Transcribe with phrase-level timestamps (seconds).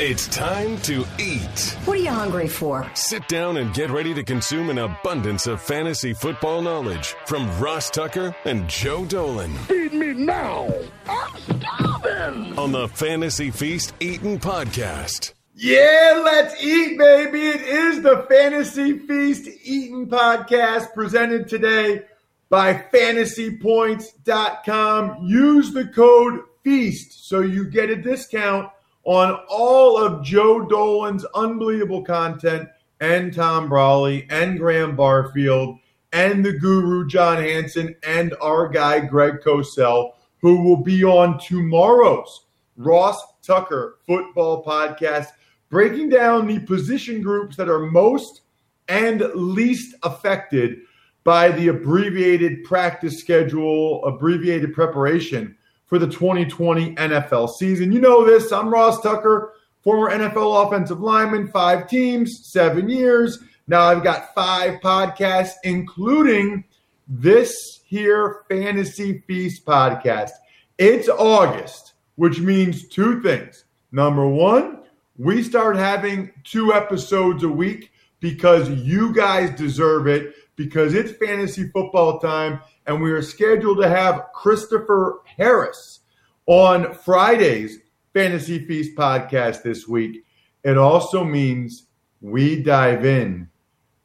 [0.00, 1.76] It's time to eat.
[1.84, 2.88] What are you hungry for?
[2.94, 7.90] Sit down and get ready to consume an abundance of fantasy football knowledge from Ross
[7.90, 9.52] Tucker and Joe Dolan.
[9.66, 10.72] Feed me now.
[11.08, 12.56] I'm starving.
[12.56, 15.32] On the Fantasy Feast Eating Podcast.
[15.56, 17.48] Yeah, let's eat, baby.
[17.48, 22.02] It is the Fantasy Feast Eating Podcast presented today
[22.48, 25.26] by fantasypoints.com.
[25.26, 28.70] Use the code FEAST so you get a discount
[29.04, 32.68] on all of Joe Dolan's unbelievable content
[33.00, 35.78] and Tom Brolley and Graham Barfield
[36.12, 42.46] and the guru John Hansen and our guy Greg Cosell, who will be on tomorrow's
[42.76, 45.28] Ross Tucker football podcast,
[45.68, 48.42] breaking down the position groups that are most
[48.88, 50.78] and least affected
[51.24, 55.56] by the abbreviated practice schedule, abbreviated preparation
[55.88, 57.90] for the 2020 NFL season.
[57.90, 58.52] You know this.
[58.52, 63.42] I'm Ross Tucker, former NFL offensive lineman, five teams, seven years.
[63.66, 66.64] Now I've got five podcasts, including
[67.08, 70.30] this here Fantasy Feast podcast.
[70.76, 73.64] It's August, which means two things.
[73.90, 74.82] Number one,
[75.16, 77.90] we start having two episodes a week
[78.20, 83.88] because you guys deserve it, because it's fantasy football time and we are scheduled to
[83.88, 86.00] have Christopher Harris
[86.46, 87.78] on Friday's
[88.12, 90.24] Fantasy Feast podcast this week.
[90.64, 91.86] It also means
[92.20, 93.48] we dive in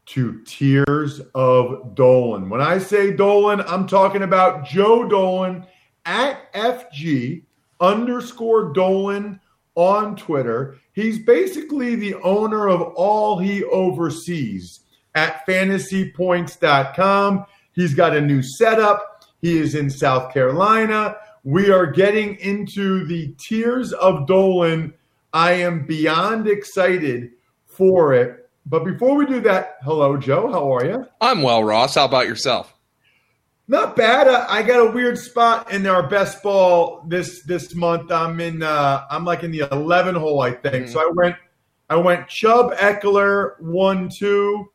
[0.05, 2.49] to Tears of Dolan.
[2.49, 5.65] When I say Dolan, I'm talking about Joe Dolan
[6.05, 7.43] at FG
[7.79, 9.39] underscore Dolan
[9.75, 10.77] on Twitter.
[10.93, 14.81] He's basically the owner of all he oversees
[15.15, 17.45] at fantasypoints.com.
[17.71, 19.25] He's got a new setup.
[19.41, 21.15] He is in South Carolina.
[21.43, 24.93] We are getting into the Tears of Dolan.
[25.33, 27.31] I am beyond excited
[27.65, 28.49] for it.
[28.65, 30.51] But before we do that, hello, Joe.
[30.51, 31.05] How are you?
[31.19, 31.95] I'm well, Ross.
[31.95, 32.73] How about yourself?
[33.67, 34.27] Not bad.
[34.27, 38.11] I got a weird spot in our best ball this this month.
[38.11, 38.63] I'm in.
[38.63, 40.87] Uh, I'm like in the 11 hole, I think.
[40.87, 40.89] Mm.
[40.89, 41.35] So I went.
[41.89, 44.71] I went Chubb Ekeler one two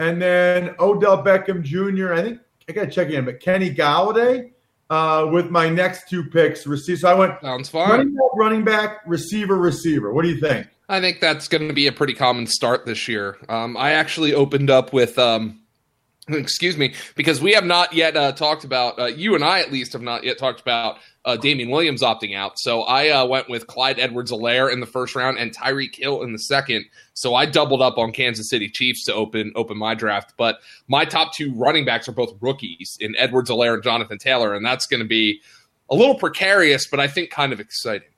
[0.00, 2.14] and then Odell Beckham Jr.
[2.14, 4.50] I think I got to check in, but Kenny Golladay
[4.90, 6.66] uh, with my next two picks.
[6.66, 6.98] Receive.
[6.98, 7.90] So I went sounds fine.
[7.90, 10.12] Running back, running back, receiver, receiver.
[10.12, 10.66] What do you think?
[10.88, 13.38] I think that's going to be a pretty common start this year.
[13.48, 15.18] Um, I actually opened up with.
[15.18, 15.60] Um,
[16.28, 19.72] excuse me, because we have not yet uh, talked about, uh, you and I at
[19.72, 22.58] least have not yet talked about uh, Damien Williams opting out.
[22.58, 26.22] So I uh, went with Clyde Edwards Helaire in the first round and Tyreek Hill
[26.22, 26.86] in the second.
[27.12, 30.34] So I doubled up on Kansas City Chiefs to open open my draft.
[30.36, 34.54] But my top two running backs are both rookies in Edwards Helaire and Jonathan Taylor.
[34.54, 35.40] And that's going to be
[35.90, 38.08] a little precarious, but I think kind of exciting.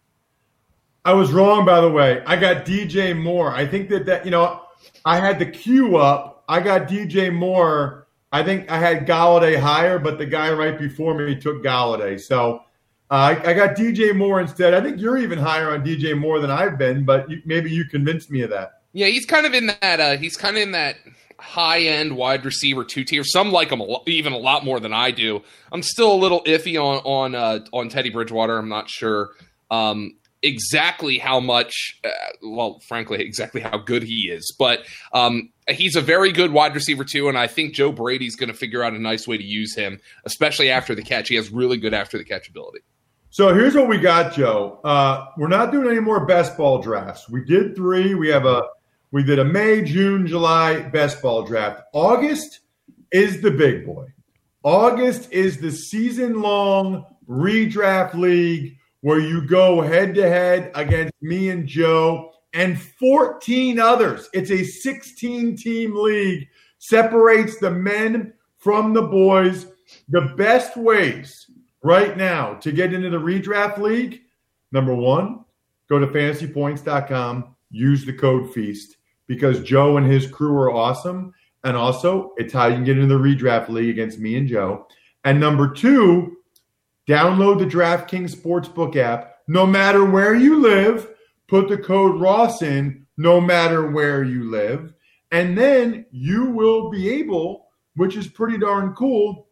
[1.04, 2.22] I was wrong, by the way.
[2.26, 3.52] I got DJ Moore.
[3.52, 4.62] I think that, that you know,
[5.04, 6.44] I had the queue up.
[6.48, 8.06] I got DJ Moore.
[8.30, 12.20] I think I had Golladay higher, but the guy right before me took Golladay.
[12.20, 12.62] So
[13.12, 14.73] uh, I, I, got DJ Moore instead.
[14.73, 17.84] I think you're even higher on DJ Moore than I've been, but you, maybe you
[17.84, 18.81] convinced me of that.
[18.95, 20.00] Yeah, he's kind of in that.
[20.00, 20.97] Uh, he's kind of in that
[21.39, 23.23] high end wide receiver two tier.
[23.23, 25.43] Some like him a lo- even a lot more than I do.
[25.73, 28.56] I'm still a little iffy on on uh, on Teddy Bridgewater.
[28.56, 29.33] I'm not sure
[29.71, 32.00] um, exactly how much.
[32.03, 32.09] Uh,
[32.43, 37.05] well, frankly, exactly how good he is, but um, he's a very good wide receiver
[37.05, 37.29] too.
[37.29, 40.00] And I think Joe Brady's going to figure out a nice way to use him,
[40.25, 41.29] especially after the catch.
[41.29, 42.81] He has really good after the catch ability.
[43.32, 44.78] So here's what we got, Joe.
[44.84, 47.31] Uh, we're not doing any more best ball drafts.
[47.31, 48.15] We did three.
[48.15, 48.62] We have a
[49.10, 51.81] we did a May, June, July best ball draft.
[51.94, 52.60] August
[53.10, 54.04] is the big boy.
[54.65, 61.49] August is the season long redraft league where you go head to head against me
[61.49, 64.28] and Joe and 14 others.
[64.34, 69.69] It's a 16 team league, separates the men from the boys.
[70.10, 71.47] The best ways
[71.82, 74.22] right now to get into the redraft league,
[74.70, 75.44] number one,
[75.88, 78.96] go to fantasypoints.com, use the code FEAST
[79.26, 81.34] because Joe and his crew are awesome.
[81.64, 84.87] And also, it's how you can get into the redraft league against me and Joe.
[85.25, 86.38] And number two,
[87.08, 89.38] download the DraftKings Sportsbook app.
[89.46, 91.08] No matter where you live,
[91.49, 94.93] put the code Ross in, no matter where you live.
[95.31, 99.49] And then you will be able, which is pretty darn cool,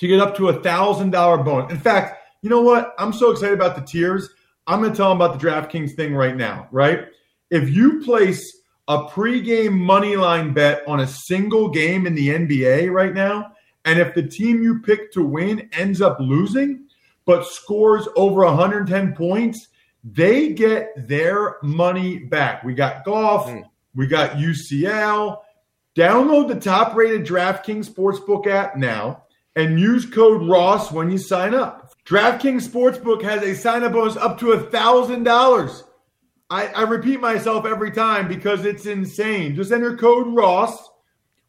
[0.00, 1.70] to get up to a thousand dollar bonus.
[1.70, 2.94] In fact, you know what?
[2.98, 4.28] I'm so excited about the tiers.
[4.66, 6.68] I'm going to tell them about the DraftKings thing right now.
[6.72, 7.06] Right?
[7.50, 8.58] If you place
[8.88, 13.52] a pregame money line bet on a single game in the NBA right now,
[13.84, 16.86] and if the team you pick to win ends up losing,
[17.24, 19.68] but scores over 110 points,
[20.02, 22.64] they get their money back.
[22.64, 23.64] We got golf, mm.
[23.94, 25.38] we got UCL.
[25.94, 29.24] Download the top rated DraftKings Sportsbook app now
[29.56, 31.92] and use code Ross when you sign up.
[32.04, 35.82] DraftKings Sportsbook has a sign up bonus up to a $1,000.
[36.50, 39.54] I, I repeat myself every time because it's insane.
[39.54, 40.90] Just enter code Ross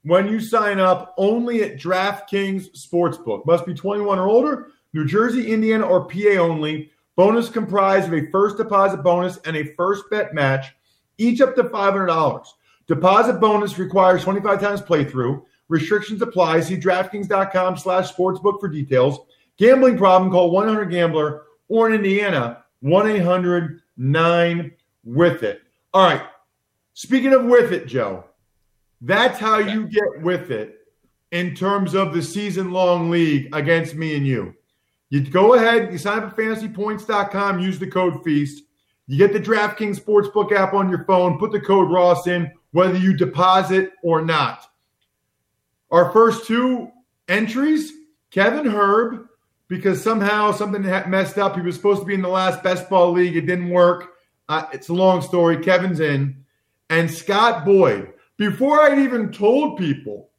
[0.03, 3.45] when you sign up only at DraftKings Sportsbook.
[3.45, 6.91] Must be 21 or older, New Jersey, Indiana, or PA only.
[7.15, 10.73] Bonus comprised of a first deposit bonus and a first bet match,
[11.17, 12.45] each up to $500.
[12.87, 15.43] Deposit bonus requires 25 times playthrough.
[15.71, 16.59] Restrictions apply.
[16.59, 19.19] See DraftKings.com slash sportsbook for details.
[19.57, 24.71] Gambling problem, call 1-800-GAMBLER or in Indiana, 1-800-9
[25.05, 25.61] with it.
[25.93, 26.23] All right.
[26.93, 28.25] Speaking of with it, Joe,
[28.99, 30.79] that's how you get with it
[31.31, 34.53] in terms of the season long league against me and you.
[35.09, 38.63] You go ahead, you sign up at fantasypoints.com, use the code FEAST.
[39.07, 42.97] You get the DraftKings Sportsbook app on your phone, put the code Ross in, whether
[42.97, 44.70] you deposit or not.
[45.91, 46.91] Our first two
[47.27, 47.91] entries
[48.31, 49.27] Kevin Herb,
[49.67, 51.55] because somehow something messed up.
[51.55, 54.13] He was supposed to be in the last best ball league, it didn't work.
[54.49, 55.57] Uh, it's a long story.
[55.63, 56.43] Kevin's in.
[56.89, 58.13] And Scott Boyd.
[58.37, 60.29] Before I'd even told people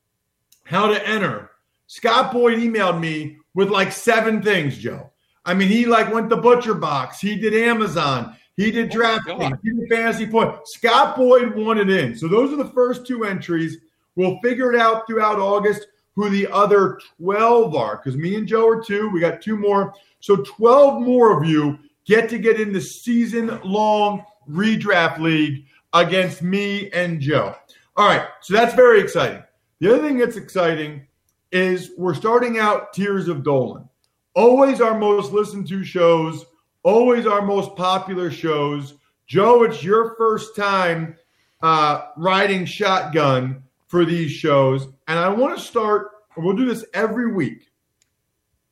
[0.64, 1.50] how to enter,
[1.86, 5.10] Scott Boyd emailed me with like seven things, Joe.
[5.44, 7.20] I mean, he like went to Butcher Box.
[7.20, 8.36] He did Amazon.
[8.56, 9.58] He did oh DraftKings.
[9.62, 10.56] He did Fantasy Point.
[10.64, 12.16] Scott Boyd wanted in.
[12.16, 13.78] So those are the first two entries.
[14.16, 18.68] We'll figure it out throughout August who the other 12 are because me and Joe
[18.68, 19.08] are two.
[19.10, 19.94] We got two more.
[20.20, 26.42] So 12 more of you get to get in the season long redraft league against
[26.42, 27.54] me and Joe.
[27.96, 29.42] All right, so that's very exciting.
[29.80, 31.06] The other thing that's exciting
[31.50, 33.88] is we're starting out Tears of Dolan.
[34.34, 36.46] Always our most listened to shows,
[36.82, 38.94] always our most popular shows.
[39.26, 41.16] Joe, it's your first time
[41.62, 43.62] uh, riding shotgun
[43.92, 44.88] for these shows.
[45.06, 47.68] And I want to start, we'll do this every week.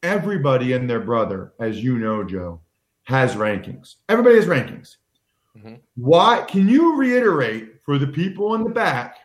[0.03, 2.63] Everybody and their brother, as you know, Joe,
[3.03, 3.97] has rankings.
[4.09, 4.97] Everybody has rankings.
[5.59, 5.75] Mm-hmm.
[5.97, 9.19] Why can you reiterate for the people in the back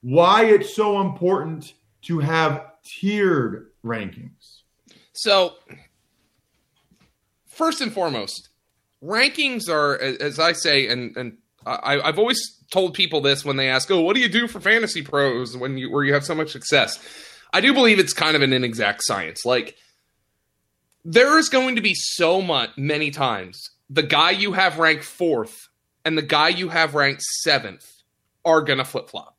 [0.00, 4.62] why it's so important to have tiered rankings?
[5.12, 5.56] So,
[7.46, 8.48] first and foremost,
[9.04, 11.36] rankings are, as I say, and and
[11.66, 14.60] I, have always told people this when they ask, "Oh, what do you do for
[14.60, 16.98] fantasy pros when you where you have so much success?"
[17.52, 19.44] I do believe it's kind of an inexact science.
[19.44, 19.76] Like
[21.04, 25.68] there is going to be so much many times the guy you have ranked fourth
[26.04, 27.86] and the guy you have ranked seventh
[28.44, 29.36] are gonna flip flop.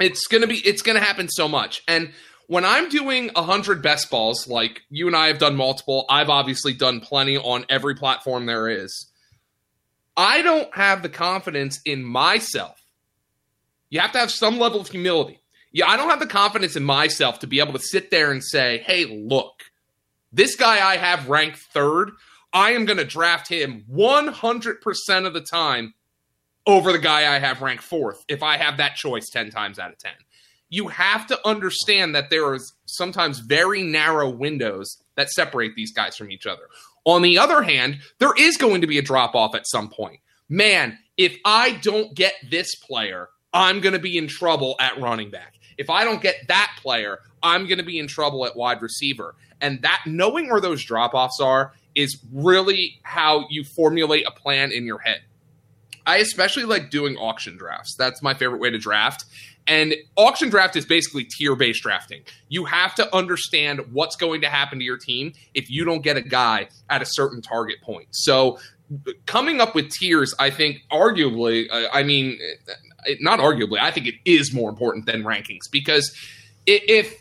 [0.00, 1.82] It's gonna be it's gonna happen so much.
[1.86, 2.10] And
[2.46, 6.72] when I'm doing hundred best balls, like you and I have done multiple, I've obviously
[6.72, 9.09] done plenty on every platform there is.
[10.16, 12.80] I don't have the confidence in myself.
[13.88, 15.40] You have to have some level of humility.
[15.72, 18.42] Yeah, I don't have the confidence in myself to be able to sit there and
[18.42, 19.62] say, hey, look,
[20.32, 22.10] this guy I have ranked third,
[22.52, 25.94] I am going to draft him 100% of the time
[26.66, 29.92] over the guy I have ranked fourth if I have that choice 10 times out
[29.92, 30.12] of 10.
[30.68, 36.16] You have to understand that there is sometimes very narrow windows that separate these guys
[36.16, 36.68] from each other.
[37.04, 40.20] On the other hand, there is going to be a drop off at some point.
[40.48, 45.30] Man, if I don't get this player, I'm going to be in trouble at running
[45.30, 45.54] back.
[45.78, 49.34] If I don't get that player, I'm going to be in trouble at wide receiver.
[49.60, 54.72] And that knowing where those drop offs are is really how you formulate a plan
[54.72, 55.22] in your head.
[56.06, 57.94] I especially like doing auction drafts.
[57.96, 59.24] That's my favorite way to draft.
[59.70, 62.22] And auction draft is basically tier based drafting.
[62.48, 66.16] You have to understand what's going to happen to your team if you don't get
[66.16, 68.08] a guy at a certain target point.
[68.10, 68.58] So,
[69.26, 72.40] coming up with tiers, I think, arguably, uh, I mean,
[73.20, 76.12] not arguably, I think it is more important than rankings because
[76.66, 77.14] if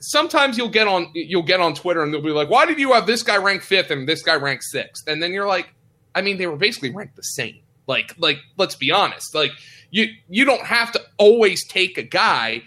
[0.00, 2.92] sometimes you'll get on you'll get on Twitter and they'll be like, "Why did you
[2.92, 5.08] have this guy ranked fifth and this guy ranked sixth?
[5.08, 5.70] And then you're like,
[6.14, 7.60] I mean, they were basically ranked the same.
[7.86, 9.34] Like, like let's be honest.
[9.34, 9.52] Like
[9.96, 12.62] you you don't have to always take a guy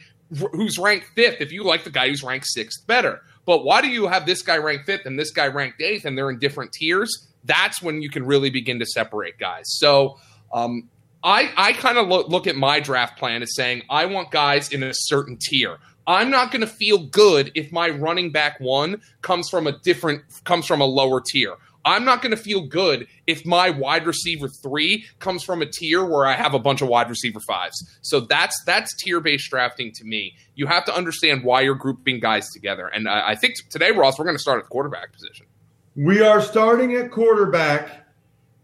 [0.51, 3.21] who's ranked fifth if you like the guy who's ranked sixth better.
[3.45, 6.17] But why do you have this guy ranked fifth and this guy ranked eighth and
[6.17, 7.27] they're in different tiers?
[7.45, 9.65] That's when you can really begin to separate guys.
[9.65, 10.17] So
[10.51, 10.89] um,
[11.23, 14.71] I, I kind of look, look at my draft plan as saying I want guys
[14.71, 15.77] in a certain tier.
[16.07, 20.23] I'm not going to feel good if my running back one comes from a different
[20.43, 21.55] comes from a lower tier.
[21.89, 26.05] I'm not going to feel good if my wide receiver three comes from a tier
[26.05, 27.83] where I have a bunch of wide receiver fives.
[28.03, 30.35] So that's that's tier based drafting to me.
[30.53, 32.87] You have to understand why you're grouping guys together.
[32.87, 35.47] And I, I think today, Ross, we're going to start at the quarterback position.
[35.95, 38.05] We are starting at quarterback.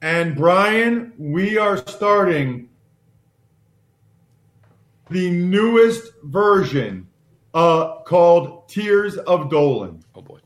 [0.04, 2.70] And Brian, we are starting
[5.10, 7.08] the newest version
[7.56, 10.04] uh, called Tears of Dolan.
[10.14, 10.40] Oh boy.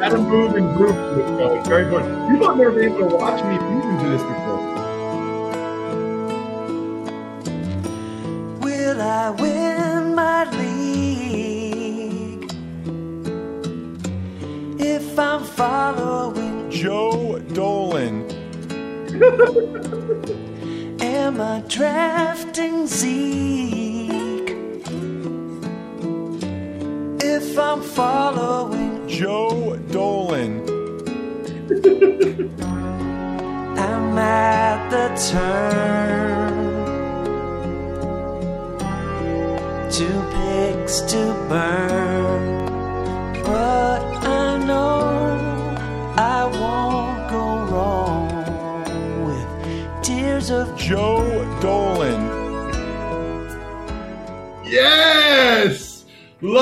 [0.00, 1.56] Gotta move and group to it, though.
[1.58, 2.30] It's very important.
[2.30, 4.60] People have never been able to watch me listen to this before.
[8.60, 12.52] Will I win my league
[14.80, 16.70] if I'm following?
[16.70, 18.30] Joe Dolan.
[21.02, 24.50] Am I drafting Zeke
[27.20, 28.87] if I'm following?
[29.08, 30.60] Joe Dolan.
[33.78, 36.68] I'm at the turn.
[39.90, 42.66] Two picks to burn.
[43.44, 45.00] But I know
[46.18, 48.28] I won't go wrong
[49.26, 49.48] with
[50.04, 51.17] tears of Joe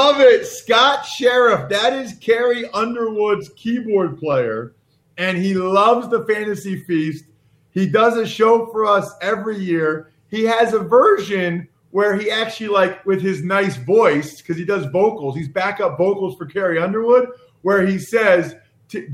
[0.06, 0.46] Love it.
[0.46, 1.68] Scott Sheriff.
[1.68, 4.76] That is Carrie Underwood's keyboard player.
[5.18, 7.24] And he loves the Fantasy Feast.
[7.72, 10.12] He does a show for us every year.
[10.28, 14.86] He has a version where he actually, like, with his nice voice, because he does
[14.92, 17.28] vocals, he's backup vocals for Carrie Underwood,
[17.62, 18.54] where he says,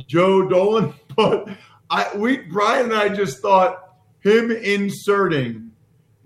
[0.06, 0.92] Joe Dolan.
[1.16, 1.49] But
[1.88, 5.70] I, we, Brian and I just thought him inserting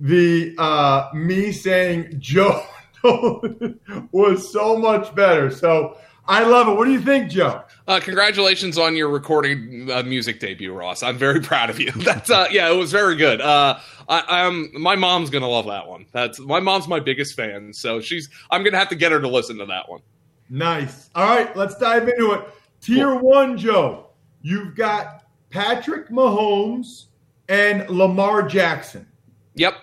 [0.01, 2.67] the uh, me saying Joe
[4.13, 5.51] was so much better.
[5.51, 5.97] So
[6.29, 6.73] I love it.
[6.73, 7.63] What do you think, Joe?
[7.87, 11.03] Uh, congratulations on your recording uh, music debut, Ross.
[11.03, 11.93] I'm very proud of you.
[11.97, 13.41] That's uh, yeah, it was very good.
[13.41, 16.07] Uh, I, I'm my mom's gonna love that one.
[16.13, 19.29] That's my mom's my biggest fan, so she's I'm gonna have to get her to
[19.29, 20.01] listen to that one.
[20.49, 21.11] Nice.
[21.15, 22.49] All right, let's dive into it.
[22.81, 24.11] Tier one, Joe.
[24.43, 27.07] You've got Patrick Mahomes
[27.49, 29.07] and Lamar Jackson.
[29.55, 29.75] Yep.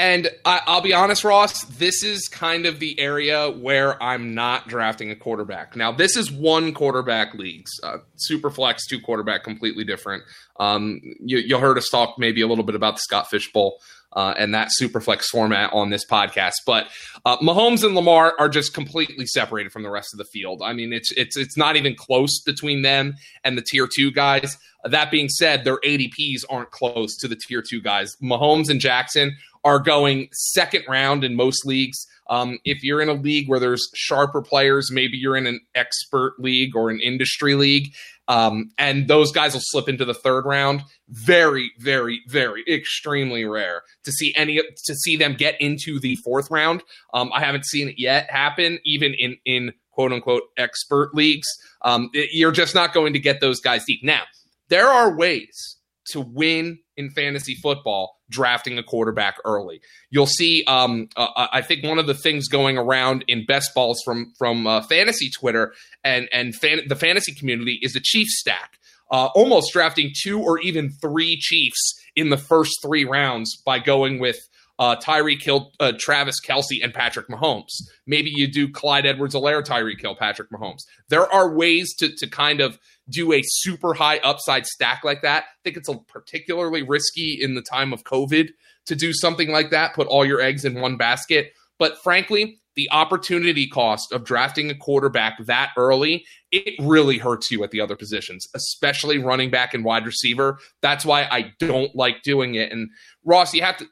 [0.00, 4.66] And I, I'll be honest, Ross, this is kind of the area where I'm not
[4.66, 5.76] drafting a quarterback.
[5.76, 7.70] Now, this is one quarterback leagues.
[7.82, 10.22] Uh, Superflex, two quarterback, completely different.
[10.58, 13.78] Um, you, you heard us talk maybe a little bit about the Scott Fish Bowl
[14.12, 16.54] uh, and that super flex format on this podcast.
[16.66, 16.88] But
[17.24, 20.62] uh, Mahomes and Lamar are just completely separated from the rest of the field.
[20.64, 23.14] I mean, it's it's it's not even close between them
[23.44, 24.56] and the tier two guys.
[24.84, 28.16] That being said, their ADPs aren't close to the tier two guys.
[28.22, 32.06] Mahomes and Jackson are going second round in most leagues.
[32.28, 36.34] Um, if you're in a league where there's sharper players, maybe you're in an expert
[36.38, 37.92] league or an industry league,
[38.28, 40.82] um, and those guys will slip into the third round.
[41.08, 46.48] Very, very, very extremely rare to see any to see them get into the fourth
[46.50, 46.82] round.
[47.12, 51.48] Um, I haven't seen it yet happen, even in in quote unquote expert leagues.
[51.82, 54.04] Um, it- you're just not going to get those guys deep.
[54.04, 54.22] Now,
[54.68, 55.76] there are ways
[56.10, 59.80] to win in fantasy football drafting a quarterback early.
[60.10, 60.64] You'll see.
[60.66, 64.66] Um, uh, I think one of the things going around in best balls from from
[64.66, 65.74] uh, fantasy Twitter
[66.04, 68.78] and and fan, the fantasy community is the Chiefs stack.
[69.10, 74.20] Uh, almost drafting two or even three Chiefs in the first three rounds by going
[74.20, 74.38] with
[74.78, 77.82] uh, Tyreek Hill, uh, Travis Kelce, and Patrick Mahomes.
[78.06, 80.80] Maybe you do Clyde Edwards-Helaire, Tyreek Hill, Patrick Mahomes.
[81.10, 82.78] There are ways to to kind of
[83.10, 85.44] do a super high upside stack like that.
[85.44, 88.50] I think it's a particularly risky in the time of COVID
[88.86, 89.94] to do something like that.
[89.94, 91.52] Put all your eggs in one basket.
[91.78, 97.64] But frankly, the opportunity cost of drafting a quarterback that early, it really hurts you
[97.64, 100.58] at the other positions, especially running back and wide receiver.
[100.80, 102.70] That's why I don't like doing it.
[102.70, 102.90] And
[103.24, 103.86] Ross, you have to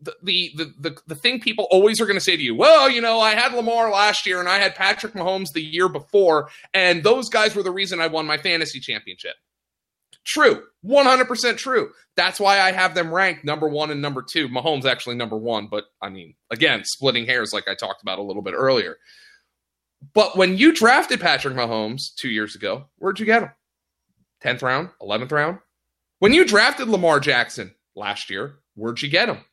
[0.00, 3.00] the the the the, thing people always are going to say to you, well, you
[3.00, 7.02] know, I had Lamar last year and I had Patrick Mahomes the year before, and
[7.02, 9.34] those guys were the reason I won my fantasy championship.
[10.24, 11.90] True, 100% true.
[12.14, 14.48] That's why I have them ranked number one and number two.
[14.48, 18.22] Mahomes actually number one, but I mean, again, splitting hairs like I talked about a
[18.22, 18.96] little bit earlier.
[20.14, 23.50] But when you drafted Patrick Mahomes two years ago, where'd you get him?
[24.42, 25.58] 10th round, 11th round?
[26.18, 29.44] When you drafted Lamar Jackson last year, where'd you get him?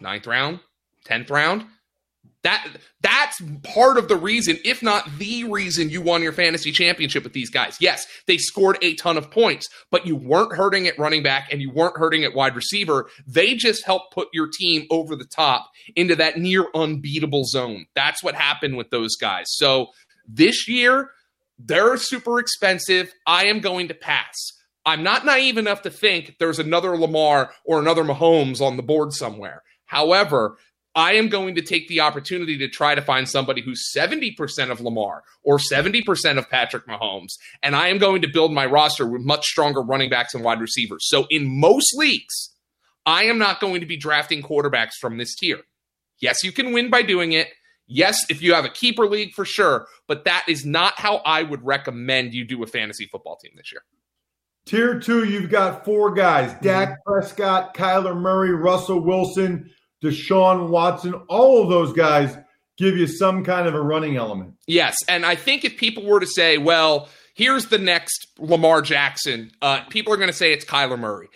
[0.00, 0.60] Ninth round,
[1.06, 1.66] 10th round?
[2.42, 2.66] That
[3.00, 7.32] that's part of the reason, if not the reason, you won your fantasy championship with
[7.32, 7.78] these guys.
[7.80, 11.62] Yes, they scored a ton of points, but you weren't hurting at running back and
[11.62, 13.06] you weren't hurting at wide receiver.
[13.26, 17.86] They just helped put your team over the top into that near unbeatable zone.
[17.94, 19.46] That's what happened with those guys.
[19.48, 19.88] So
[20.28, 21.10] this year,
[21.58, 23.14] they're super expensive.
[23.26, 24.34] I am going to pass.
[24.84, 29.14] I'm not naive enough to think there's another Lamar or another Mahomes on the board
[29.14, 29.62] somewhere.
[29.94, 30.58] However,
[30.96, 34.80] I am going to take the opportunity to try to find somebody who's 70% of
[34.80, 37.32] Lamar or 70% of Patrick Mahomes.
[37.62, 40.60] And I am going to build my roster with much stronger running backs and wide
[40.60, 41.08] receivers.
[41.08, 42.50] So in most leagues,
[43.06, 45.60] I am not going to be drafting quarterbacks from this tier.
[46.20, 47.48] Yes, you can win by doing it.
[47.86, 51.42] Yes, if you have a keeper league for sure, but that is not how I
[51.42, 53.82] would recommend you do a fantasy football team this year.
[54.64, 57.12] Tier two, you've got four guys Dak mm-hmm.
[57.12, 59.70] Prescott, Kyler Murray, Russell Wilson,
[60.04, 61.14] Deshaun Watson.
[61.28, 62.36] All of those guys
[62.76, 64.54] give you some kind of a running element.
[64.66, 69.50] Yes, and I think if people were to say, well, here's the next Lamar Jackson,
[69.62, 71.28] uh, people are going to say it's Kyler Murray.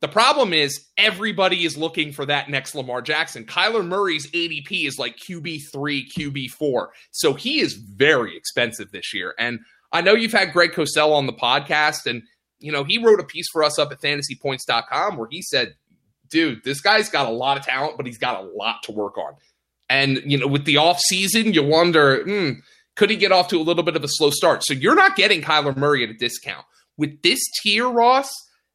[0.00, 3.44] The problem is everybody is looking for that next Lamar Jackson.
[3.44, 6.88] Kyler Murray's ADP is like QB3, QB4.
[7.12, 9.32] So he is very expensive this year.
[9.38, 9.60] And
[9.92, 12.22] I know you've had Greg Cosell on the podcast, and
[12.58, 15.74] you know, he wrote a piece for us up at fantasypoints.com where he said,
[16.32, 19.16] dude, this guy's got a lot of talent, but he's got a lot to work
[19.18, 19.34] on.
[19.88, 22.60] And, you know, with the off season, you wonder, hmm,
[22.96, 24.64] could he get off to a little bit of a slow start?
[24.64, 26.64] So you're not getting Kyler Murray at a discount.
[26.96, 28.30] With this tier, Ross,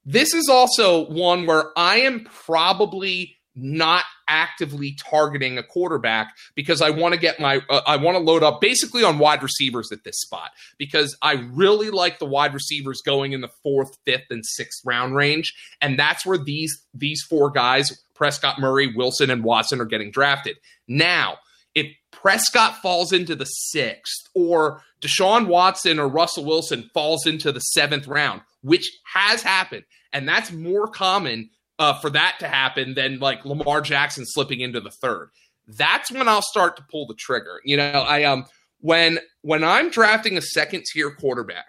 [0.05, 6.89] this is also one where I am probably not actively targeting a quarterback because I
[6.89, 10.03] want to get my uh, I want to load up basically on wide receivers at
[10.03, 14.43] this spot because I really like the wide receivers going in the 4th, 5th and
[14.59, 19.79] 6th round range and that's where these these four guys Prescott, Murray, Wilson and Watson
[19.79, 20.57] are getting drafted.
[20.87, 21.37] Now,
[21.75, 27.61] if Prescott falls into the 6th or Deshaun Watson or Russell Wilson falls into the
[27.77, 33.19] 7th round, which has happened and that's more common uh, for that to happen than
[33.19, 35.29] like Lamar Jackson slipping into the third.
[35.67, 37.59] That's when I'll start to pull the trigger.
[37.63, 38.45] You know, I um
[38.79, 41.65] when when I'm drafting a second tier quarterback,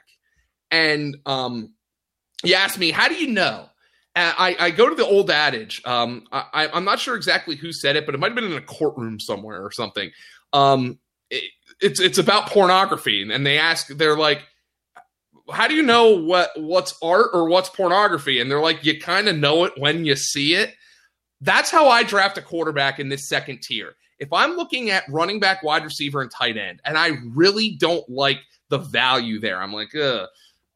[0.70, 1.74] and um,
[2.44, 3.68] you ask me how do you know?
[4.20, 5.80] I, I go to the old adage.
[5.84, 8.58] Um, I, I'm not sure exactly who said it, but it might have been in
[8.58, 10.10] a courtroom somewhere or something.
[10.52, 10.98] Um,
[11.30, 11.44] it,
[11.80, 14.42] it's it's about pornography, and they ask, they're like,
[15.50, 18.40] how do you know what what's art or what's pornography?
[18.40, 20.74] And they're like, you kind of know it when you see it.
[21.40, 23.94] That's how I draft a quarterback in this second tier.
[24.18, 28.08] If I'm looking at running back, wide receiver, and tight end, and I really don't
[28.08, 30.26] like the value there, I'm like, Ugh.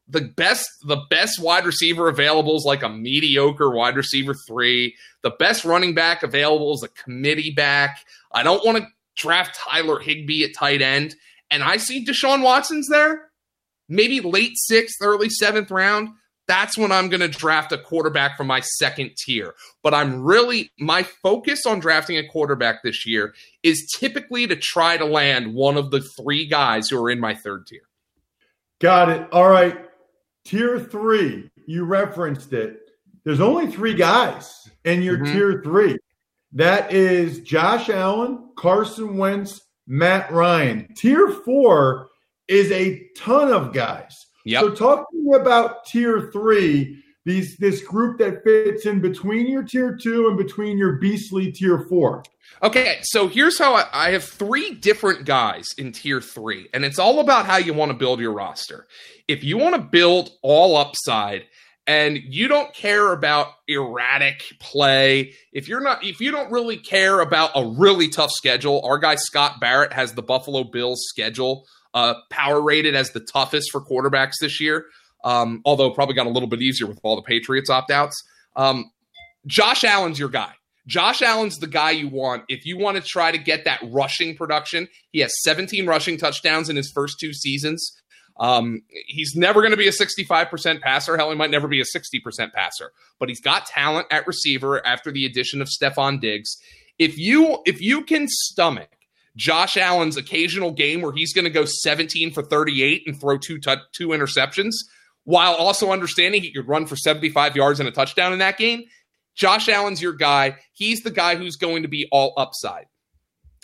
[0.07, 4.95] the best the best wide receiver available is like a mediocre wide receiver three.
[5.21, 7.99] The best running back available is a committee back.
[8.31, 11.15] I don't want to draft Tyler Higbee at tight end,
[11.51, 13.29] and I see Deshaun Watson's there
[13.93, 16.09] maybe late sixth, early seventh round,
[16.47, 19.53] that's when I'm going to draft a quarterback from my second tier.
[19.81, 24.97] But I'm really, my focus on drafting a quarterback this year is typically to try
[24.97, 27.87] to land one of the three guys who are in my third tier.
[28.79, 29.31] Got it.
[29.31, 29.89] All right.
[30.43, 32.81] Tier three, you referenced it.
[33.23, 35.33] There's only three guys in your mm-hmm.
[35.33, 35.97] tier three.
[36.51, 40.93] That is Josh Allen, Carson Wentz, Matt Ryan.
[40.97, 42.09] Tier four
[42.47, 44.27] is a ton of guys.
[44.45, 44.61] Yep.
[44.61, 50.27] So talking about tier three, these this group that fits in between your tier two
[50.27, 52.23] and between your beastly tier four.
[52.61, 56.99] Okay, so here's how I, I have three different guys in tier three, and it's
[56.99, 58.87] all about how you want to build your roster.
[59.27, 61.43] If you want to build all upside
[61.87, 67.21] and you don't care about erratic play, if you're not if you don't really care
[67.21, 72.15] about a really tough schedule, our guy Scott Barrett has the Buffalo Bills schedule uh,
[72.29, 74.85] power rated as the toughest for quarterbacks this year.
[75.23, 78.21] Um, although probably got a little bit easier with all the Patriots opt outs.
[78.55, 78.91] Um,
[79.47, 80.53] Josh Allen's your guy.
[80.85, 84.35] Josh Allen's the guy you want if you want to try to get that rushing
[84.35, 84.87] production.
[85.11, 87.93] He has 17 rushing touchdowns in his first two seasons.
[88.37, 91.15] Um, he's never going to be a 65% passer.
[91.15, 95.11] Hell, he might never be a 60% passer, but he's got talent at receiver after
[95.11, 96.57] the addition of Stefon Diggs.
[96.99, 98.89] If you if you can stomach
[99.35, 103.59] Josh Allen's occasional game where he's going to go 17 for 38 and throw two
[103.59, 104.71] t- two interceptions,
[105.23, 108.83] while also understanding he could run for 75 yards and a touchdown in that game.
[109.35, 110.57] Josh Allen's your guy.
[110.73, 112.85] He's the guy who's going to be all upside.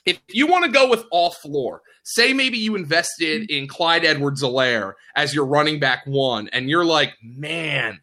[0.05, 4.93] If you want to go with all floor, say maybe you invested in Clyde Edwards-Helaire
[5.15, 7.99] as your running back one, and you're like, man,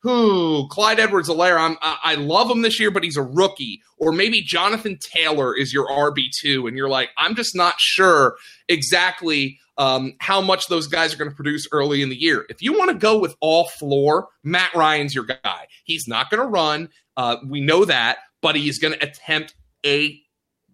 [0.00, 3.82] who Clyde Edwards Helaire, I'm, I love him this year, but he's a rookie.
[3.96, 8.36] Or maybe Jonathan Taylor is your RB2, and you're like, I'm just not sure
[8.68, 12.46] exactly um, how much those guys are going to produce early in the year.
[12.48, 15.66] If you want to go with all floor, Matt Ryan's your guy.
[15.84, 16.90] He's not going to run.
[17.16, 20.20] Uh, we know that, but he's going to attempt a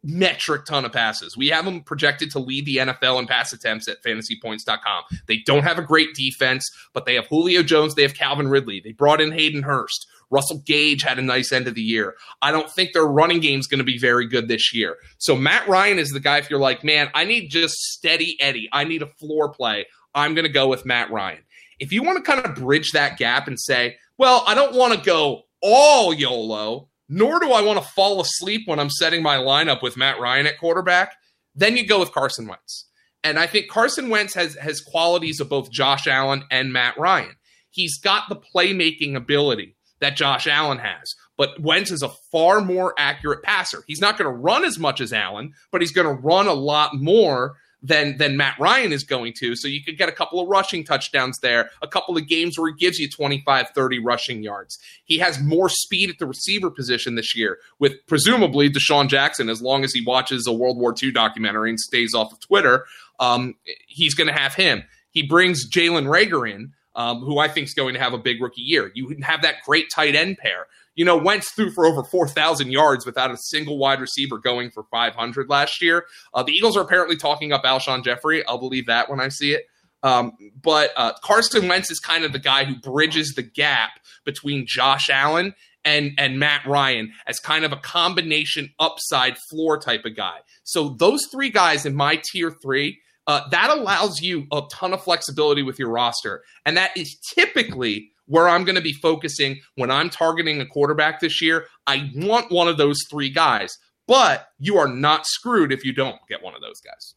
[0.04, 1.36] metric ton of passes.
[1.36, 5.04] We have them projected to lead the NFL in pass attempts at fantasypoints.com.
[5.26, 8.80] They don't have a great defense, but they have Julio Jones, they have Calvin Ridley.
[8.84, 10.06] They brought in Hayden Hurst.
[10.30, 12.14] Russell Gage had a nice end of the year.
[12.42, 14.96] I don't think their running game is going to be very good this year.
[15.18, 18.68] So Matt Ryan is the guy if you're like, man, I need just steady Eddie.
[18.72, 19.86] I need a floor play.
[20.14, 21.42] I'm going to go with Matt Ryan.
[21.78, 24.94] If you want to kind of bridge that gap and say, well, I don't want
[24.94, 29.36] to go all YOLO, nor do I want to fall asleep when I'm setting my
[29.36, 31.14] lineup with Matt Ryan at quarterback,
[31.54, 32.88] then you go with Carson Wentz.
[33.22, 37.36] And I think Carson Wentz has has qualities of both Josh Allen and Matt Ryan.
[37.70, 42.94] He's got the playmaking ability that Josh Allen has, but Wentz is a far more
[42.98, 43.84] accurate passer.
[43.86, 46.52] He's not going to run as much as Allen, but he's going to run a
[46.52, 49.54] lot more than than Matt Ryan is going to.
[49.54, 52.72] So you could get a couple of rushing touchdowns there, a couple of games where
[52.72, 54.78] he gives you 25, 30 rushing yards.
[55.04, 59.60] He has more speed at the receiver position this year with presumably DeSean Jackson, as
[59.60, 62.86] long as he watches a World War II documentary and stays off of Twitter.
[63.20, 63.54] Um,
[63.86, 64.82] he's going to have him.
[65.10, 68.40] He brings Jalen Reagor in, um, who I think is going to have a big
[68.40, 68.90] rookie year.
[68.94, 70.66] You have that great tight end pair.
[70.94, 74.84] You know, Wentz threw for over 4,000 yards without a single wide receiver going for
[74.90, 76.06] 500 last year.
[76.32, 78.46] Uh, the Eagles are apparently talking up Alshon Jeffery.
[78.46, 79.66] I'll believe that when I see it.
[80.04, 83.90] Um, but uh, Carson Wentz is kind of the guy who bridges the gap
[84.24, 85.54] between Josh Allen
[85.84, 90.38] and and Matt Ryan as kind of a combination upside floor type of guy.
[90.62, 95.02] So those three guys in my tier three, uh, that allows you a ton of
[95.02, 99.90] flexibility with your roster, and that is typically where I'm going to be focusing when
[99.90, 101.66] I'm targeting a quarterback this year.
[101.86, 106.16] I want one of those three guys, but you are not screwed if you don't
[106.28, 107.14] get one of those guys.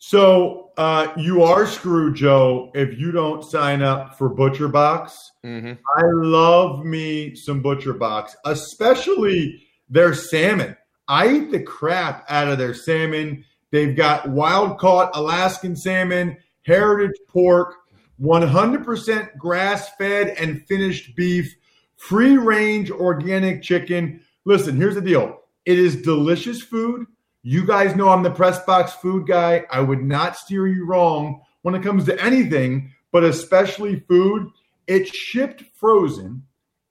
[0.00, 5.32] So uh, you are screwed, Joe, if you don't sign up for Butcher Box.
[5.44, 5.72] Mm-hmm.
[5.72, 10.76] I love me some Butcher Box, especially their salmon.
[11.08, 13.44] I eat the crap out of their salmon.
[13.70, 17.74] They've got wild caught Alaskan salmon, heritage pork,
[18.20, 21.54] 100% grass fed and finished beef,
[21.96, 24.20] free range organic chicken.
[24.44, 27.06] Listen, here's the deal it is delicious food.
[27.42, 29.64] You guys know I'm the press box food guy.
[29.70, 34.48] I would not steer you wrong when it comes to anything, but especially food.
[34.86, 36.42] It's shipped frozen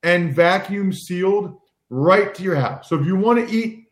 [0.04, 1.58] and vacuum sealed
[1.90, 2.90] right to your house.
[2.90, 3.88] So if you want to eat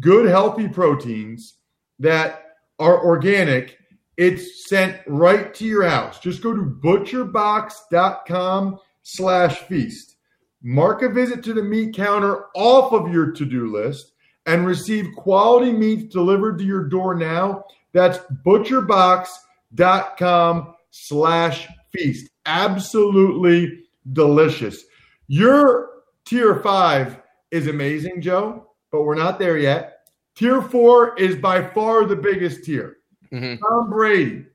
[0.00, 1.58] good, healthy proteins
[1.98, 3.78] that are organic,
[4.16, 6.20] it's sent right to your house.
[6.20, 10.16] Just go to butcherbox.com slash feast.
[10.62, 14.12] Mark a visit to the meat counter off of your to-do list
[14.46, 17.64] and receive quality meats delivered to your door now.
[17.92, 22.30] That's butcherbox.com slash feast.
[22.46, 24.84] Absolutely delicious.
[25.26, 25.90] Your
[26.24, 30.08] tier five is amazing, Joe, but we're not there yet.
[30.34, 32.98] Tier four is by far the biggest tier.
[33.34, 33.64] Mm-hmm.
[33.64, 34.46] Tom Brady,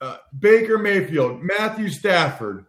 [0.00, 2.66] uh, Baker Mayfield, Matthew Stafford,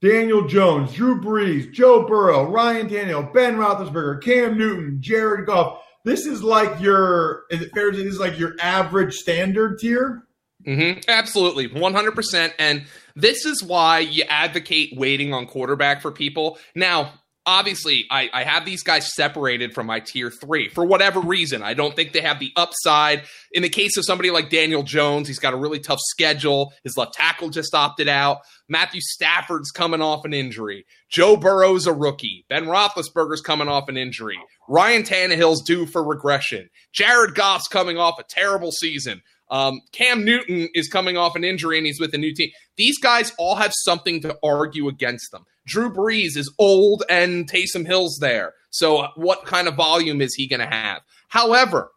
[0.00, 5.80] Daniel Jones, Drew Brees, Joe Burrow, Ryan Tannehill, Ben Roethlisberger, Cam Newton, Jared Goff.
[6.04, 9.78] This is like your, is it fair to say this is like your average standard
[9.78, 10.22] tier?
[10.66, 11.00] Mm-hmm.
[11.08, 12.54] Absolutely, one hundred percent.
[12.58, 12.84] And
[13.16, 16.58] this is why you advocate waiting on quarterback for people.
[16.74, 17.12] Now,
[17.46, 21.62] obviously, I, I have these guys separated from my tier three for whatever reason.
[21.62, 23.24] I don't think they have the upside.
[23.52, 26.72] In the case of somebody like Daniel Jones, he's got a really tough schedule.
[26.82, 28.38] His left tackle just opted out.
[28.68, 30.86] Matthew Stafford's coming off an injury.
[31.10, 32.44] Joe Burrow's a rookie.
[32.48, 34.38] Ben Roethlisberger's coming off an injury.
[34.68, 36.70] Ryan Tannehill's due for regression.
[36.92, 39.22] Jared Goff's coming off a terrible season.
[39.50, 42.50] Um, Cam Newton is coming off an injury and he's with a new team.
[42.76, 45.44] These guys all have something to argue against them.
[45.66, 48.54] Drew Brees is old and Taysom Hill's there.
[48.70, 51.02] So, what kind of volume is he going to have?
[51.28, 51.90] However,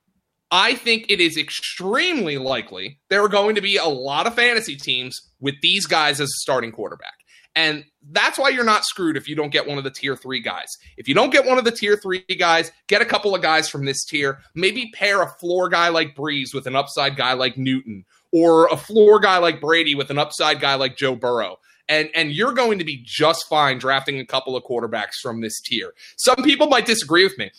[0.52, 4.76] I think it is extremely likely there are going to be a lot of fantasy
[4.76, 7.17] teams with these guys as a starting quarterback.
[7.58, 10.40] And that's why you're not screwed if you don't get one of the tier three
[10.40, 10.68] guys.
[10.96, 13.68] If you don't get one of the tier three guys, get a couple of guys
[13.68, 14.42] from this tier.
[14.54, 18.78] Maybe pair a floor guy like Brees with an upside guy like Newton, or a
[18.78, 21.58] floor guy like Brady with an upside guy like Joe Burrow.
[21.90, 25.60] And, and you're going to be just fine drafting a couple of quarterbacks from this
[25.60, 25.94] tier.
[26.16, 27.50] Some people might disagree with me.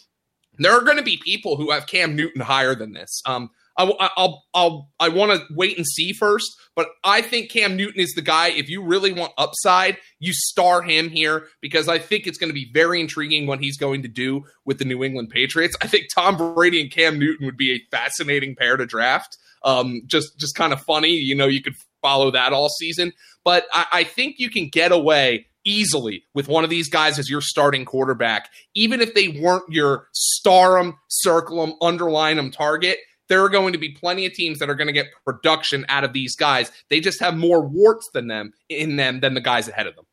[0.59, 3.21] There are going to be people who have Cam Newton higher than this.
[3.27, 7.77] Um, I, I'll, I'll, I want to wait and see first, but I think Cam
[7.77, 8.49] Newton is the guy.
[8.49, 12.55] If you really want upside, you star him here because I think it's going to
[12.55, 15.77] be very intriguing what he's going to do with the New England Patriots.
[15.81, 19.39] I think Tom Brady and Cam Newton would be a fascinating pair to draft.
[19.63, 21.11] Um, just, just kind of funny.
[21.11, 23.13] You know, you could follow that all season,
[23.45, 27.29] but I, I think you can get away easily with one of these guys as
[27.29, 32.99] your starting quarterback, even if they weren't your star them, circle them, underline them target
[33.29, 36.05] there are going to be plenty of teams that are going to get production out
[36.05, 36.73] of these guys.
[36.89, 40.07] They just have more warts than them in them than the guys ahead of them.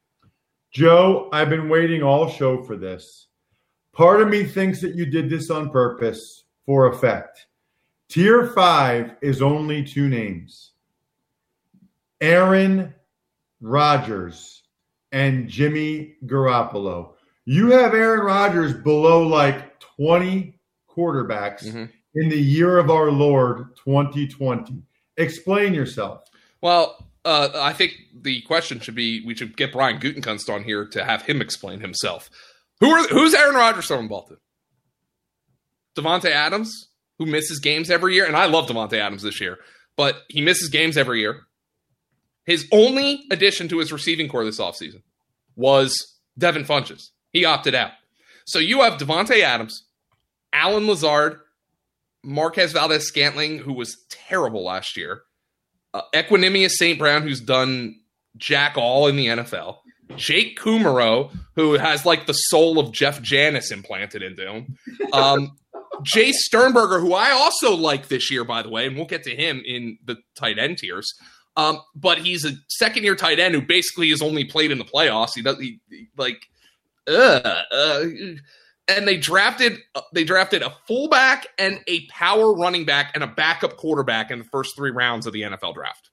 [0.71, 3.27] Joe, I've been waiting all show for this.
[3.93, 7.47] Part of me thinks that you did this on purpose for effect.
[8.09, 10.73] Tier five is only two names
[12.21, 12.93] Aaron
[13.61, 14.63] Rodgers
[15.11, 17.13] and Jimmy Garoppolo.
[17.45, 21.89] You have Aaron Rodgers below like 20 quarterbacks Mhm.
[22.15, 24.81] In the year of our Lord 2020.
[25.17, 26.23] Explain yourself.
[26.61, 30.85] Well, uh, I think the question should be we should get Brian Gutekunst on here
[30.87, 32.29] to have him explain himself.
[32.79, 34.37] Who are who's Aaron Rodgers throwing ball to?
[35.95, 39.57] Davante Adams, who misses games every year, and I love Davante Adams this year,
[39.95, 41.41] but he misses games every year.
[42.45, 45.01] His only addition to his receiving corps this offseason
[45.55, 47.09] was Devin Funchess.
[47.31, 47.91] He opted out.
[48.45, 49.85] So you have Davante Adams,
[50.53, 51.39] Allen Lazard,
[52.25, 55.21] Marquez Valdes-Scantling, who was terrible last year,
[55.93, 56.97] uh, Equanimous St.
[56.99, 57.95] Brown, who's done
[58.37, 59.77] jack all in the NFL,
[60.15, 64.77] Jake Kumerow, who has like the soul of Jeff Janis implanted into him,
[65.13, 65.57] um,
[66.03, 69.35] Jace Sternberger, who I also like this year, by the way, and we'll get to
[69.35, 71.13] him in the tight end tiers.
[71.55, 74.83] Um, but he's a second year tight end who basically has only played in the
[74.83, 75.31] playoffs.
[75.35, 76.45] He does he, he- like,
[77.07, 78.03] uh, uh,
[78.87, 83.27] and they drafted uh, they drafted a fullback and a power running back and a
[83.27, 86.09] backup quarterback in the first three rounds of the NFL draft.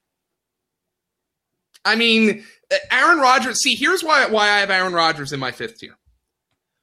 [1.85, 3.61] I mean, uh, Aaron Rodgers.
[3.61, 5.95] See, here's why why I have Aaron Rodgers in my fifth tier.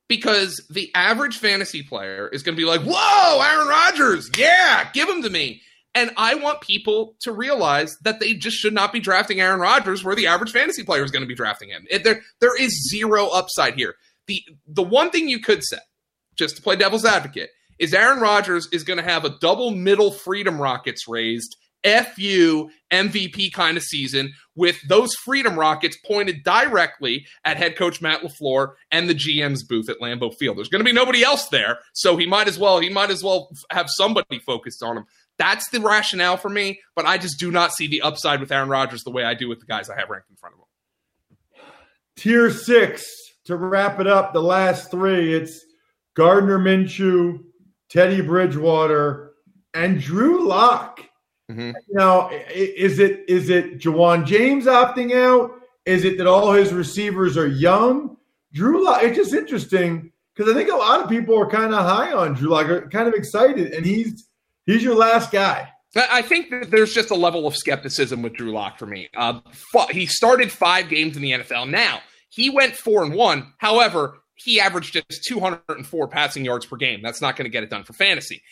[0.09, 5.09] Because the average fantasy player is going to be like, "Whoa, Aaron Rodgers, yeah, give
[5.09, 5.63] him to me."
[5.95, 10.05] And I want people to realize that they just should not be drafting Aaron Rodgers
[10.05, 11.85] where the average fantasy player is going to be drafting him.
[11.91, 13.97] It- there, there is zero upside here.
[14.31, 15.79] The the one thing you could say,
[16.37, 20.13] just to play devil's advocate, is Aaron Rodgers is going to have a double middle
[20.13, 27.57] freedom rockets raised FU MVP kind of season with those freedom rockets pointed directly at
[27.57, 30.59] head coach Matt LaFleur and the GM's booth at Lambeau Field.
[30.59, 33.25] There's going to be nobody else there, so he might as well he might as
[33.25, 35.07] well have somebody focused on him.
[35.39, 38.69] That's the rationale for me, but I just do not see the upside with Aaron
[38.69, 40.67] Rodgers the way I do with the guys I have ranked in front of him.
[42.15, 44.33] Tier six to wrap it up.
[44.33, 45.35] The last three.
[45.35, 45.65] It's
[46.15, 47.41] Gardner Minshew,
[47.89, 49.33] Teddy Bridgewater,
[49.75, 51.01] and Drew Lock.
[51.51, 51.75] Mhm.
[51.91, 55.53] Now, is it is it Ja'Wuan James opting out?
[55.87, 58.17] Is it that all his receivers are young?
[58.53, 59.03] Drew Lock.
[59.03, 62.35] It's just interesting because I think a lot of people are kind of high on
[62.35, 64.29] Drew Lock, are kind of excited, and he's
[64.67, 65.69] he's your last guy.
[65.97, 69.09] I I think that there's just a level of skepticism with Drew Lock for me.
[69.17, 69.41] Uh,
[69.91, 71.69] he started five games in the NFL.
[71.69, 73.53] Now he went four and one.
[73.59, 77.03] However, he averaged just 204 passing yards per game.
[77.03, 78.43] That's not going to get it done for fantasy.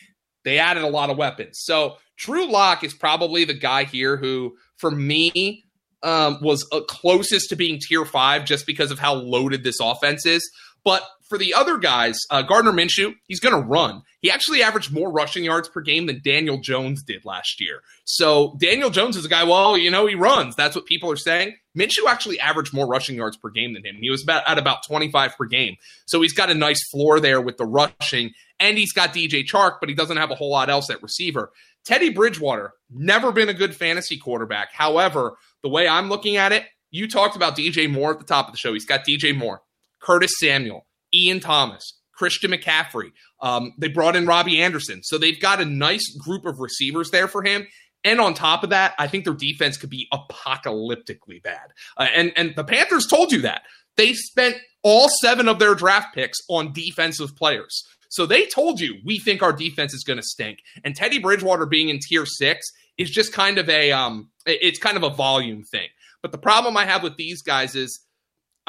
[0.43, 1.59] They added a lot of weapons.
[1.63, 5.65] So Drew Lock is probably the guy here who, for me,
[6.03, 10.25] um, was uh, closest to being tier five just because of how loaded this offense
[10.25, 10.49] is.
[10.83, 14.01] But for the other guys, uh, Gardner Minshew, he's going to run.
[14.21, 17.81] He actually averaged more rushing yards per game than Daniel Jones did last year.
[18.05, 20.55] So Daniel Jones is a guy, well, you know, he runs.
[20.55, 21.55] That's what people are saying.
[21.77, 23.97] Minshew actually averaged more rushing yards per game than him.
[24.01, 25.75] He was about at about 25 per game.
[26.05, 29.77] So he's got a nice floor there with the rushing, and he's got DJ Chark,
[29.79, 31.51] but he doesn't have a whole lot else at receiver.
[31.85, 34.73] Teddy Bridgewater, never been a good fantasy quarterback.
[34.73, 38.47] However, the way I'm looking at it, you talked about DJ Moore at the top
[38.47, 38.73] of the show.
[38.73, 39.61] He's got DJ Moore,
[40.01, 43.11] Curtis Samuel, Ian Thomas, Christian McCaffrey.
[43.41, 45.01] Um, they brought in Robby Anderson.
[45.03, 47.67] So they've got a nice group of receivers there for him.
[48.03, 51.69] And on top of that, I think their defense could be apocalyptically bad.
[51.97, 53.63] Uh, and, and the Panthers told you that.
[53.97, 57.83] They spent all seven of their draft picks on defensive players.
[58.09, 60.59] So they told you, we think our defense is going to stink.
[60.83, 62.65] And Teddy Bridgewater being in tier six
[62.97, 65.87] is just kind of a, um, it's kind of a volume thing.
[66.21, 67.99] But the problem I have with these guys is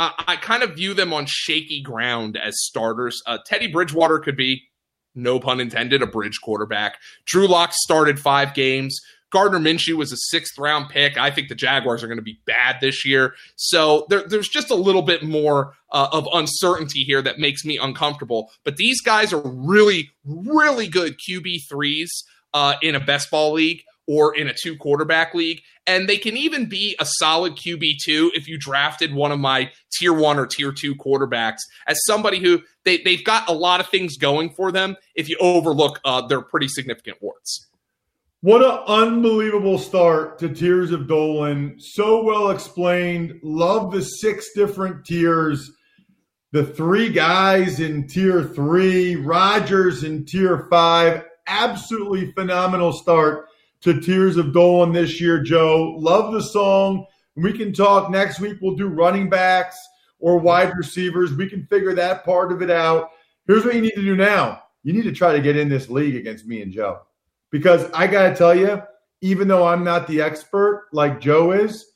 [0.00, 3.22] I, I kind of view them on shaky ground as starters.
[3.26, 4.62] Uh, Teddy Bridgewater could be,
[5.14, 6.96] no pun intended, a bridge quarterback.
[7.26, 8.98] Drew Lock started five games.
[9.30, 11.18] Gardner Minshew was a sixth round pick.
[11.18, 13.34] I think the Jaguars are going to be bad this year.
[13.56, 17.76] So there, there's just a little bit more uh, of uncertainty here that makes me
[17.76, 18.50] uncomfortable.
[18.64, 22.10] But these guys are really, really good QB threes
[22.54, 25.62] uh, in a best ball league or in a two quarterback league.
[25.86, 30.12] And they can even be a solid QB2 if you drafted one of my tier
[30.12, 34.16] one or tier two quarterbacks as somebody who they, they've got a lot of things
[34.16, 37.68] going for them if you overlook uh, their pretty significant warts.
[38.42, 41.76] What an unbelievable start to Tears of Dolan.
[41.78, 43.38] So well explained.
[43.42, 45.70] Love the six different tiers.
[46.52, 51.26] The three guys in tier three, Rodgers in tier five.
[51.46, 53.49] Absolutely phenomenal start
[53.82, 55.96] to Tears of Dolan this year, Joe.
[55.98, 57.06] Love the song.
[57.36, 58.58] We can talk next week.
[58.60, 59.78] We'll do running backs.
[60.18, 61.32] or wide receivers.
[61.32, 63.10] We can figure that part of it out.
[63.46, 65.88] Here's what you need to do now you need to try to get in this
[65.90, 67.00] league against me and Joe.
[67.50, 68.82] Because I got to tell you,
[69.20, 71.92] even though I'm not the expert like Joe is,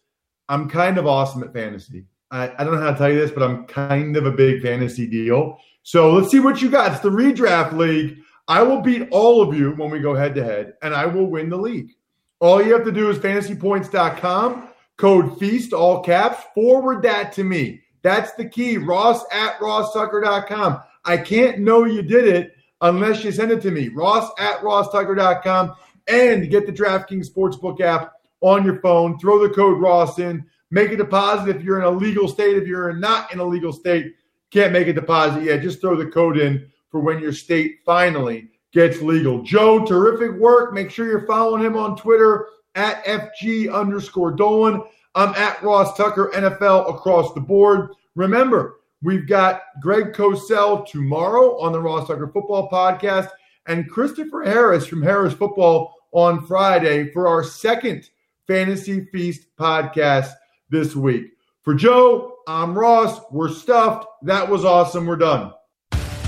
[0.48, 2.04] I'm kind of awesome at fantasy.
[2.30, 4.62] I, I don't know how to tell you this, but I'm kind of a big
[4.62, 5.58] fantasy deal.
[5.82, 6.92] So let's see what you got.
[6.92, 8.18] It's the redraft league.
[8.46, 11.26] I will beat all of you when we go head to head, and I will
[11.26, 11.92] win the league.
[12.40, 17.80] All you have to do is fantasypoints.com, code FEAST, all caps, forward that to me.
[18.02, 18.76] That's the key.
[18.76, 20.80] Ross at rosstucker.com.
[21.06, 23.88] I can't know you did it unless you send it to me.
[23.88, 25.74] Ross at rosstucker.com
[26.06, 29.18] and get the DraftKings Sportsbook app on your phone.
[29.18, 30.44] Throw the code Ross in.
[30.70, 32.58] Make a deposit if you're in a legal state.
[32.58, 34.14] If you're not in a legal state,
[34.50, 35.62] can't make a deposit yet.
[35.62, 39.42] Just throw the code in for when your state finally gets legal.
[39.42, 40.72] Joe, terrific work.
[40.72, 44.80] Make sure you're following him on Twitter at FG underscore Dolan.
[45.16, 47.88] I'm at Ross Tucker NFL across the board.
[48.14, 53.28] Remember, we've got Greg Cosell tomorrow on the Ross Tucker Football Podcast
[53.66, 58.08] and Christopher Harris from Harris Football on Friday for our second
[58.46, 60.30] Fantasy Feast podcast
[60.70, 61.32] this week.
[61.62, 63.20] For Joe, I'm Ross.
[63.32, 64.06] We're stuffed.
[64.22, 65.06] That was awesome.
[65.06, 65.54] We're done.